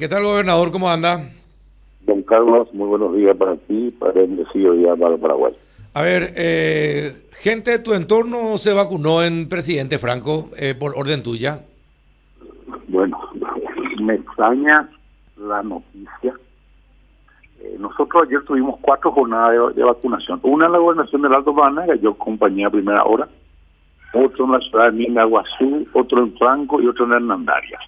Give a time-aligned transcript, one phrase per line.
[0.00, 0.70] ¿Qué tal, gobernador?
[0.70, 1.28] ¿Cómo anda?
[2.02, 5.52] Don Carlos, muy buenos días para ti, para el bendecido día para Paraguay.
[5.92, 11.24] A ver, eh, gente de tu entorno se vacunó en presidente Franco eh, por orden
[11.24, 11.64] tuya.
[12.86, 13.18] Bueno,
[14.00, 14.88] me extraña
[15.36, 16.32] la noticia.
[17.58, 20.38] Eh, nosotros ayer tuvimos cuatro jornadas de, vacunación.
[20.44, 23.28] Una en la gobernación del Alto Paraná, que yo acompañé a primera hora.
[24.14, 27.82] Otro en la ciudad de Minaguazú, otro en Franco y otro en Hernandarias.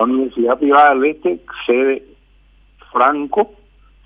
[0.00, 2.02] La Universidad Privada del Este, sede
[2.90, 3.52] Franco,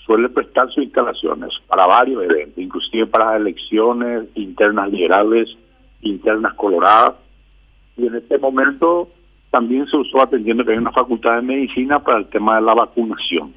[0.04, 5.56] suele prestar sus instalaciones para varios eventos, inclusive para elecciones internas liberales,
[6.02, 7.12] internas coloradas.
[7.96, 9.08] Y en este momento
[9.52, 12.74] también se usó atendiendo que hay una facultad de medicina para el tema de la
[12.74, 13.54] vacunación.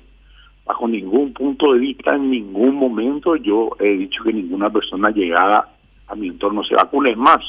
[0.64, 5.70] Bajo ningún punto de vista, en ningún momento yo he dicho que ninguna persona llegada
[6.08, 7.16] a mi entorno se vacune.
[7.16, 7.44] más,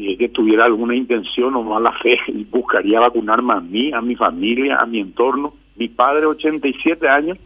[0.00, 2.18] si es que tuviera alguna intención o mala fe,
[2.50, 5.54] buscaría vacunarme a mí, a mi familia, a mi entorno.
[5.76, 7.38] Mi padre, 87 años,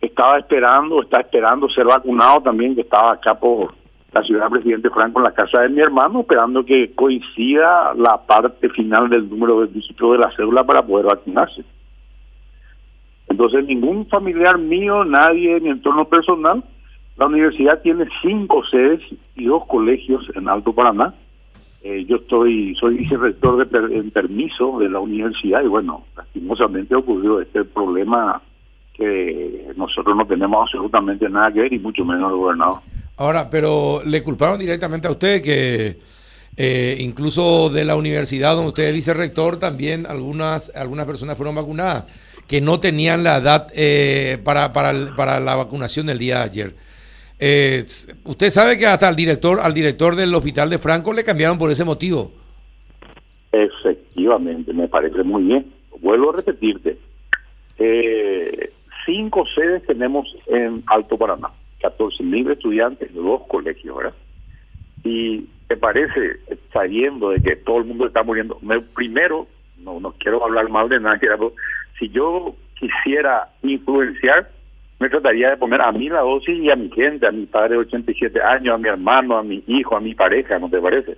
[0.00, 3.74] estaba esperando, está esperando ser vacunado también, que estaba acá por
[4.12, 8.18] la ciudad de Presidente Franco en la casa de mi hermano, esperando que coincida la
[8.18, 11.64] parte final del número de dígitos de la cédula para poder vacunarse.
[13.28, 16.62] Entonces, ningún familiar mío, nadie en mi entorno personal,
[17.16, 19.00] la universidad tiene cinco sedes
[19.34, 21.14] y dos colegios en Alto Paraná
[21.82, 27.40] eh, yo estoy, soy vicerrector de en permiso de la universidad y bueno, lastimosamente ocurrió
[27.40, 28.42] este problema
[28.94, 32.80] que nosotros no tenemos absolutamente nada que ver y mucho menos el gobernador.
[33.16, 35.98] Ahora, pero le culparon directamente a usted que
[36.56, 42.06] eh, incluso de la universidad donde usted es vicerrector también algunas algunas personas fueron vacunadas
[42.48, 46.74] que no tenían la edad eh, para, para, para la vacunación del día de ayer.
[47.38, 47.84] Eh,
[48.24, 51.70] usted sabe que hasta al director, al director del hospital de Franco le cambiaron por
[51.70, 52.32] ese motivo.
[53.52, 55.72] Efectivamente, me parece muy bien.
[56.00, 56.98] Vuelvo a repetirte.
[57.78, 58.72] Eh,
[59.06, 61.48] cinco sedes tenemos en Alto Paraná,
[61.80, 64.14] 14 mil estudiantes de dos colegios, ¿verdad?
[65.04, 66.40] Y te parece,
[66.72, 68.58] sabiendo de que todo el mundo está muriendo,
[68.94, 69.46] primero,
[69.78, 71.52] no, no quiero hablar mal de nadie, pero
[71.98, 74.50] si yo quisiera influenciar,
[74.98, 77.74] me trataría de poner a mí la dosis y a mi gente, a mi padre
[77.74, 81.16] de 87 años, a mi hermano, a mi hijo, a mi pareja, ¿no te parece?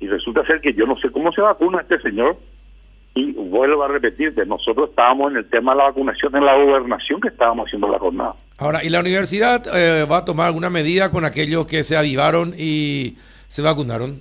[0.00, 2.38] Y resulta ser que yo no sé cómo se vacuna este señor.
[3.12, 7.20] Y vuelvo a repetirte, nosotros estábamos en el tema de la vacunación en la gobernación
[7.20, 8.34] que estábamos haciendo la jornada.
[8.56, 12.54] Ahora, ¿y la universidad eh, va a tomar alguna medida con aquellos que se avivaron
[12.56, 14.20] y se vacunaron?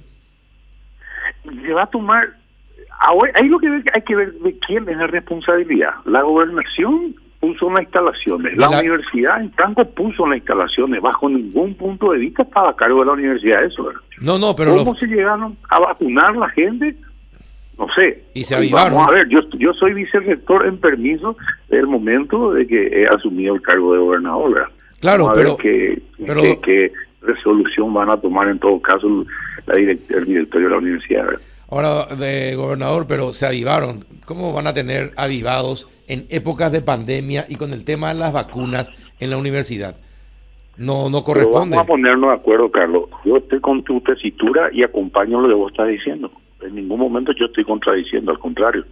[1.44, 2.28] Se va a tomar...
[3.36, 5.92] Ahí lo que hay que ver de quién es la responsabilidad.
[6.04, 8.58] La gobernación puso las instalaciones.
[8.58, 11.02] La, universidad en Franco puso las instalaciones.
[11.02, 13.90] Bajo ningún punto de vista estaba a cargo de la universidad eso.
[14.22, 14.76] No, no, pero...
[14.76, 16.96] ¿Cómo se llegaron a vacunar la gente?
[17.78, 18.24] No sé.
[18.34, 18.96] Y se avivaron.
[18.96, 21.38] Vamos a ver, yo, yo soy vicerrector en permiso
[21.70, 24.72] del momento de que he asumido el cargo de gobernador.
[25.00, 26.02] Claro, pero, qué,
[26.62, 29.26] qué, resolución van a tomar en todo caso
[29.66, 31.26] la el directorio de la universidad.
[31.70, 34.04] Ahora, de gobernador, pero se avivaron.
[34.26, 38.34] ¿Cómo van a tener avivados en épocas de pandemia y con el tema de las
[38.34, 39.96] vacunas en la universidad.
[40.76, 41.76] No, no corresponde.
[41.76, 43.10] vamos a ponernos de acuerdo, Carlos.
[43.24, 46.32] Yo estoy con tu tesitura y acompaño lo que vos estás diciendo.
[46.62, 48.86] En ningún momento yo estoy contradiciendo, al contrario.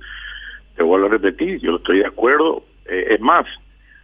[0.75, 2.63] Te vuelvo a repetir, yo estoy de acuerdo.
[2.85, 3.45] Eh, es más,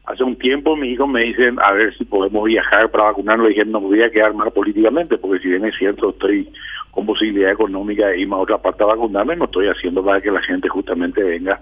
[0.05, 3.49] hace un tiempo mis hijos me dicen a ver si podemos viajar para vacunarnos.
[3.49, 6.49] Dije, no me voy a quedar mal políticamente, porque si bien es cierto, estoy
[6.89, 10.31] con posibilidad económica de irme a otra parte a vacunarme, no estoy haciendo para que
[10.31, 11.59] la gente justamente venga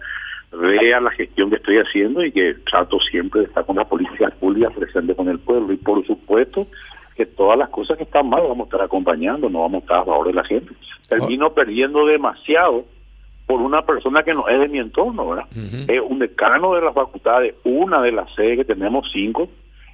[0.52, 4.30] vea la gestión que estoy haciendo y que trato siempre de estar con la policía
[4.40, 5.72] pública presente con el pueblo.
[5.74, 6.68] Y por supuesto
[7.16, 10.00] que todas las cosas que están mal vamos a estar acompañando, no vamos a estar
[10.00, 10.74] a favor de la gente.
[11.08, 12.86] Termino perdiendo demasiado
[13.46, 15.46] por una persona que no es de mi entorno, ¿verdad?
[15.88, 19.50] Es un decano de las facultades, una de las sedes que tenemos cinco,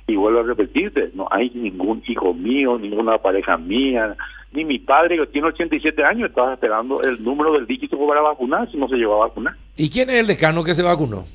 [0.07, 4.15] y vuelvo a repetirte, no hay ningún hijo mío, ninguna pareja mía,
[4.53, 8.71] ni mi padre que tiene 87 años estaba esperando el número del dígito para vacunar
[8.71, 9.55] si no se llevaba a vacunar.
[9.75, 11.25] ¿Y quién es el decano que se vacunó?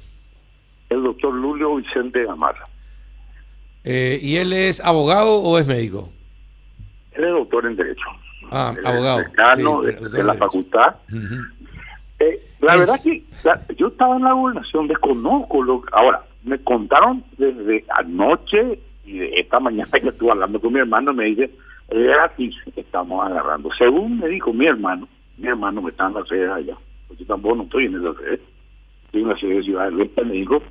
[0.89, 2.67] El doctor Lulio Vicente Gamarra.
[3.85, 6.11] Eh, ¿Y él es abogado o es médico?
[7.13, 8.07] Él es doctor en Derecho.
[8.51, 9.19] Ah, abogado.
[9.19, 10.97] decano de, la facultad.
[12.19, 13.23] Eh, la verdad que
[13.77, 19.61] yo estaba en la gobernación, desconozco lo Ahora, me contaron desde anoche y de esta
[19.61, 21.51] mañana que estuve hablando con mi hermano, me dice
[21.89, 23.71] gratis estamos agarrando.
[23.77, 26.77] Según me dijo mi hermano, mi hermano me está en la sede allá,
[27.09, 28.41] porque tampoco no estoy en esa sede,
[29.05, 30.63] estoy en la sede de Ciudad del Este, me dijo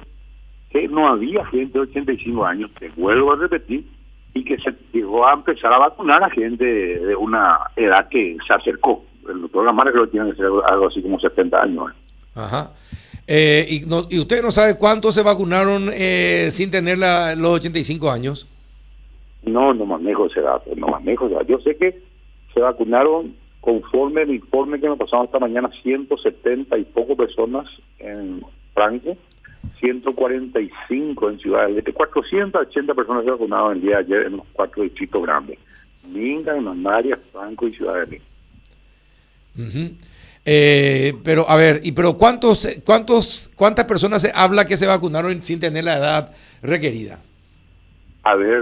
[0.70, 3.86] que no había gente de 85 años, que vuelvo a repetir,
[4.34, 8.54] y que se llegó a empezar a vacunar a gente de una edad que se
[8.54, 9.04] acercó.
[9.28, 11.92] El doctor Gamara creo que tiene que ser algo así como 70 años.
[12.36, 12.72] Ajá.
[13.28, 17.54] Eh, y, no, ¿Y usted no sabe cuántos se vacunaron eh, sin tener la, los
[17.54, 18.48] 85 años?
[19.44, 21.48] No, no manejo ese dato, no manejo ese dato.
[21.48, 22.02] Yo sé que
[22.54, 27.68] se vacunaron conforme el informe que nos pasamos esta mañana, 170 y poco personas
[28.00, 29.16] en Francia,
[29.80, 34.46] 145 en Ciudad del Este, 480 personas se vacunaron el día de ayer en los
[34.54, 35.60] cuatro distritos grandes,
[36.12, 38.22] Minga, Mandaria, Franco y Ciudad del
[39.56, 40.02] Este.
[40.46, 45.44] Eh, pero a ver, y pero cuántos, cuántos, cuántas personas se habla que se vacunaron
[45.44, 47.20] sin tener la edad requerida.
[48.24, 48.62] A ver,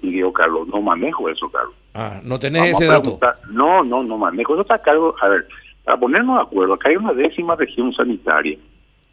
[0.00, 1.74] pidió Carlos, no manejo eso, Carlos.
[1.94, 3.18] Ah, no tenés ese dato.
[3.50, 4.54] No, no, no manejo.
[4.54, 5.14] Eso está cargo.
[5.20, 5.46] A ver,
[5.84, 8.58] para ponernos de acuerdo, acá hay una décima región sanitaria.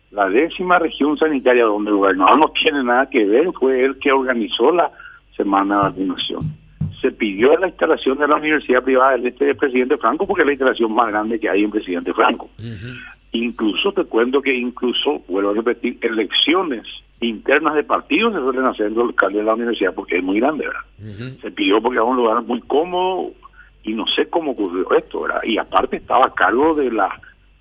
[0.09, 4.11] La décima región sanitaria donde el gobernador no tiene nada que ver, fue él que
[4.11, 4.91] organizó la
[5.37, 6.53] semana de vacunación.
[7.01, 10.45] Se pidió la instalación de la Universidad Privada del Este del Presidente Franco porque es
[10.47, 12.49] la instalación más grande que hay en Presidente Franco.
[13.33, 16.85] Incluso te cuento que incluso, vuelvo a repetir, elecciones
[17.21, 20.39] internas de partidos se suelen hacer en el local de la universidad porque es muy
[20.39, 20.81] grande, ¿verdad?
[21.41, 23.31] Se pidió porque era un lugar muy cómodo
[23.83, 25.41] y no sé cómo ocurrió esto, ¿verdad?
[25.43, 27.09] Y aparte estaba a cargo de la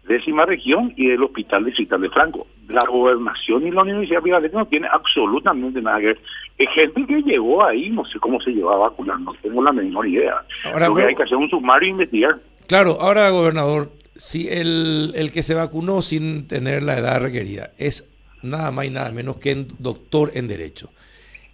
[0.06, 2.47] décima región y del hospital distrital de Franco.
[2.69, 6.20] La gobernación y la universidad privada no tiene absolutamente nada que ver.
[6.58, 9.73] Es gente que llegó ahí, no sé cómo se llevaba a vacunar, no tengo la
[9.73, 10.43] menor idea.
[10.64, 12.41] Ahora, Lo que hay que hacer un sumario e investigar.
[12.67, 18.08] Claro, ahora gobernador, si el, el que se vacunó sin tener la edad requerida es
[18.43, 20.91] nada más y nada menos que un doctor en Derecho.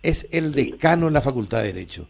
[0.03, 2.07] Es el decano en la Facultad de Derecho.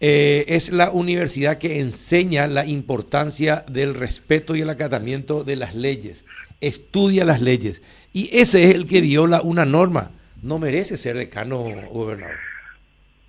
[0.00, 5.74] Eh, es la universidad que enseña la importancia del respeto y el acatamiento de las
[5.74, 6.26] leyes.
[6.60, 7.82] Estudia las leyes.
[8.12, 10.10] Y ese es el que viola una norma.
[10.42, 12.36] No merece ser decano gobernador.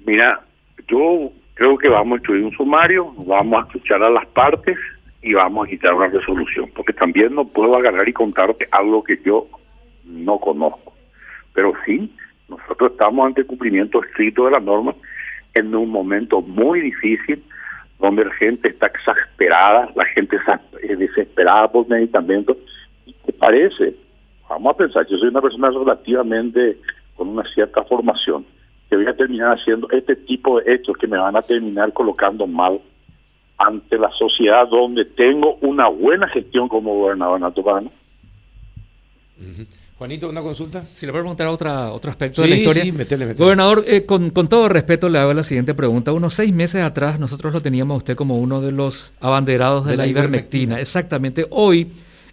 [0.05, 0.41] Mira,
[0.89, 4.77] yo creo que vamos a instruir un sumario, vamos a escuchar a las partes
[5.21, 9.19] y vamos a quitar una resolución, porque también no puedo agarrar y contarte algo que
[9.25, 9.47] yo
[10.05, 10.93] no conozco.
[11.53, 12.11] Pero sí,
[12.49, 14.93] nosotros estamos ante cumplimiento estricto de la norma
[15.57, 17.43] en un momento muy difícil
[17.99, 22.57] donde la gente está exasperada, la gente está desesperada por medicamentos.
[23.05, 23.95] ¿Y qué parece?
[24.49, 26.77] Vamos a pensar, yo soy una persona relativamente
[27.15, 28.45] con una cierta formación,
[28.89, 32.47] que voy a terminar haciendo este tipo de hechos que me van a terminar colocando
[32.47, 32.79] mal
[33.57, 37.89] ante la sociedad donde tengo una buena gestión como gobernador natural.
[39.97, 40.83] Juanito, ¿una consulta?
[40.93, 42.83] Si le puedo preguntar otra, otro aspecto de la historia.
[42.83, 46.13] Sí, Gobernador, eh, con, todo respeto le hago la siguiente pregunta.
[46.13, 49.97] Unos seis meses atrás nosotros lo teníamos a usted como uno de los abanderados de,
[49.97, 50.79] la, ivermectina.
[50.79, 51.47] Exactamente.
[51.49, 51.87] Hoy,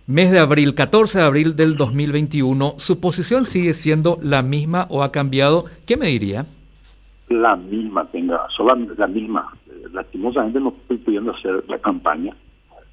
[0.06, 5.02] mes de abril, 14 de abril del 2021, ¿su posición sigue siendo la misma o
[5.02, 5.64] ha cambiado?
[5.86, 6.44] ¿Qué me diría?
[7.30, 9.56] La misma, tenga, solamente la misma.
[9.90, 12.36] Lastimosamente no estoy pudiendo hacer la campaña.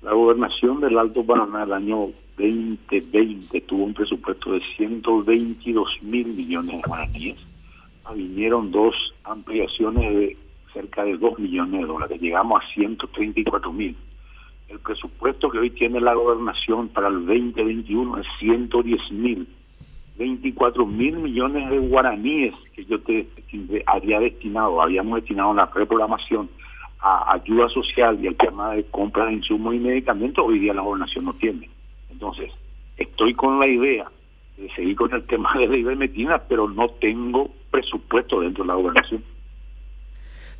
[0.01, 2.07] La gobernación del Alto Paraná el año
[2.41, 7.37] 2020 tuvo un presupuesto de 122 mil millones de guaraníes.
[8.03, 10.37] Ah, vinieron dos ampliaciones de
[10.73, 12.21] cerca de 2 millones de dólares.
[12.21, 13.95] Llegamos a 134 mil.
[14.69, 19.47] El presupuesto que hoy tiene la gobernación para el 2021 es 110 mil.
[20.17, 23.27] 24 mil millones de guaraníes que yo te,
[23.85, 26.49] había destinado, habíamos destinado en la reprogramación
[26.99, 30.83] a ayuda social y al tema de compras de insumos y medicamentos, hoy día la
[30.83, 31.69] gobernación no tiene.
[32.11, 32.51] Entonces,
[32.97, 34.09] estoy con la idea
[34.57, 38.75] de seguir con el tema de la ivermectina, pero no tengo presupuesto dentro de la
[38.75, 39.23] gobernación.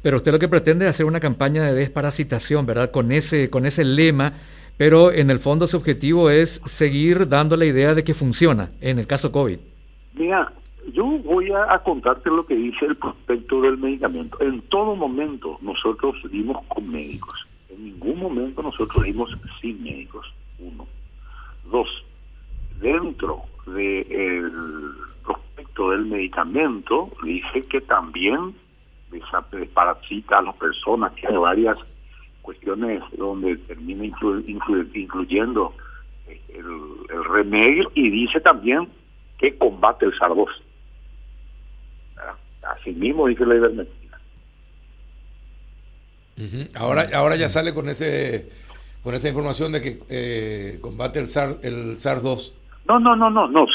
[0.02, 2.90] Pero usted lo que pretende es hacer una campaña de desparasitación, ¿verdad?
[2.90, 4.34] Con ese, con ese lema,
[4.78, 8.98] pero en el fondo su objetivo es seguir dando la idea de que funciona en
[8.98, 9.60] el caso COVID.
[10.16, 10.52] Mira,
[10.94, 14.42] yo voy a, contarte lo que dice el prospecto del medicamento.
[14.42, 17.48] En todo momento nosotros dimos con médicos.
[17.70, 19.30] En ningún momento nosotros dimos
[19.62, 20.26] sin médicos.
[20.58, 20.88] Uno.
[21.66, 21.88] Dos,
[22.80, 24.52] dentro del
[25.24, 28.56] prospecto del medicamento dice que también
[29.52, 31.78] desparasita a las personas, que hay varias
[32.42, 35.74] cuestiones donde termina incluyendo
[36.28, 38.88] el, remedio y dice también
[39.38, 40.48] que combate el SARS-2.
[42.64, 44.20] Así mismo dice la ivermectina.
[46.76, 48.50] Ahora, ahora ya sale con ese
[49.04, 52.54] con esa información de que eh, combate el SARS el SARS 2
[52.88, 53.66] No, no, no, no, no.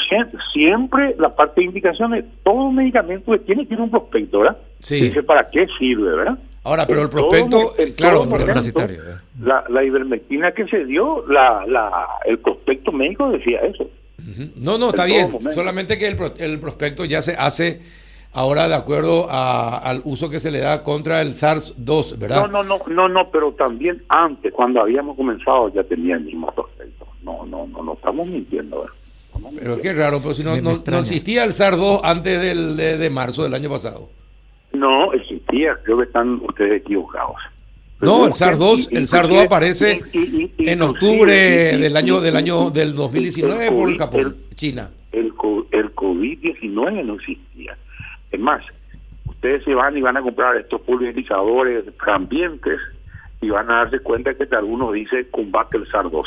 [0.53, 4.57] Siempre, la parte de indicaciones, todo medicamento que tiene tiene un prospecto, ¿verdad?
[4.81, 4.95] Sí.
[4.95, 6.37] Dice para qué sirve, ¿verdad?
[6.63, 9.17] Ahora, pero el prospecto, claro, ¿eh?
[9.41, 13.89] la, la ivermectina que se dio, la, la, el prospecto médico decía eso.
[14.57, 15.37] No, no, está bien.
[15.51, 17.81] Solamente que el, el prospecto ya se hace
[18.37, 22.47] ahora de acuerdo al uso que se le da contra el SARS-2, ¿verdad?
[22.47, 26.51] No, no, no, no, no, pero también antes, cuando habíamos comenzado, ya tenía el mismo
[26.53, 27.07] prospecto.
[27.23, 28.85] No, no, no, no estamos mintiendo.
[29.59, 33.41] Pero qué raro, pero si no, no, existía el SAR 2 antes del, de, marzo
[33.41, 34.07] del año pasado.
[34.71, 37.37] No, existía, creo que están ustedes equivocados.
[38.01, 42.95] no, el SAR 2, el SAR 2 aparece en octubre del año del año del
[42.95, 44.91] 2019 por el Japón, China.
[45.11, 45.33] El,
[45.71, 47.75] el COVID-19 no existía.
[48.31, 48.63] Es más,
[49.25, 52.79] ustedes se van y van a comprar estos pulverizadores ambientes
[53.41, 56.25] y van a darse cuenta que algunos dice combate el SAR-2.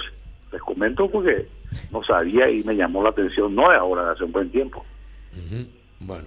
[0.52, 1.46] Les comento porque
[1.90, 4.84] no sabía y me llamó la atención, no de ahora, de hace un buen tiempo.
[6.00, 6.24] Bueno,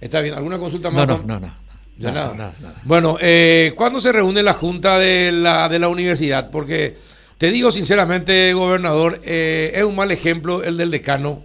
[0.00, 0.34] está bien.
[0.34, 1.06] ¿Alguna consulta más?
[1.06, 1.52] No, no, no.
[1.98, 2.54] nada.
[2.84, 6.50] Bueno, eh, ¿cuándo se reúne la Junta de la, de la Universidad?
[6.50, 6.96] Porque
[7.36, 11.44] te digo sinceramente, gobernador, eh, es un mal ejemplo el del decano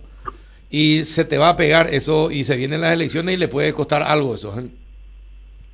[0.77, 3.73] y se te va a pegar eso y se vienen las elecciones y le puede
[3.73, 4.59] costar algo eso.
[4.59, 4.69] ¿eh?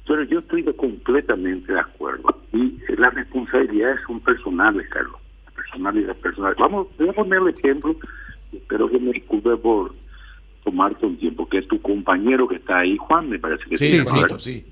[0.07, 2.39] Pero yo estoy completamente de acuerdo.
[2.53, 5.19] Y las responsabilidades son personales, Carlos.
[5.55, 6.55] Personalidades personales.
[6.59, 7.95] Vamos, voy a poner el ejemplo.
[8.53, 9.91] Espero que me disculpe por
[10.63, 11.49] tomarte un tiempo.
[11.49, 13.87] Que es tu compañero que está ahí, Juan, me parece que sí.
[13.87, 14.05] Sí,
[14.37, 14.65] sí.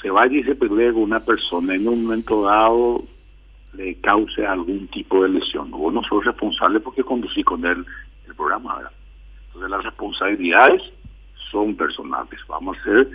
[0.00, 3.04] Se vaya y se pelee con una persona en un momento dado
[3.76, 5.70] le cause algún tipo de lesión.
[5.70, 7.84] Vos no sos responsable porque conducí con él
[8.34, 8.76] programa.
[8.76, 8.92] ¿verdad?
[9.46, 10.82] Entonces las responsabilidades
[11.50, 12.40] son personales.
[12.48, 13.08] Vamos a hacer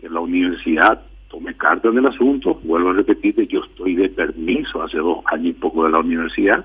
[0.00, 2.60] que la universidad tome carta en el asunto.
[2.64, 6.64] Vuelvo a repetirte, yo estoy de permiso hace dos años y poco de la universidad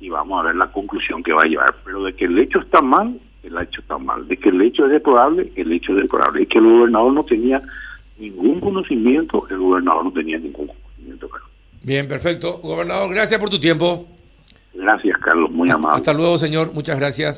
[0.00, 1.74] y vamos a ver la conclusión que va a llevar.
[1.84, 4.26] Pero de que el hecho está mal, el hecho está mal.
[4.28, 6.42] De que el hecho es deplorable, el hecho es deplorable.
[6.42, 7.60] Y que el gobernador no tenía
[8.18, 11.28] ningún conocimiento, el gobernador no tenía ningún conocimiento.
[11.82, 12.58] Bien, perfecto.
[12.58, 14.06] Gobernador, gracias por tu tiempo.
[14.78, 15.96] Gracias, Carlos, muy amable.
[15.96, 16.72] Hasta luego, señor.
[16.72, 17.36] Muchas gracias.